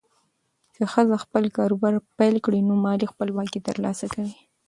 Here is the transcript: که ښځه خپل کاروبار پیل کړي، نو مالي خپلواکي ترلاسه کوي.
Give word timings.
که 0.75 0.83
ښځه 0.93 1.15
خپل 1.23 1.43
کاروبار 1.57 1.93
پیل 2.17 2.35
کړي، 2.45 2.59
نو 2.67 2.73
مالي 2.85 3.07
خپلواکي 3.13 3.59
ترلاسه 3.67 4.05
کوي. 4.13 4.35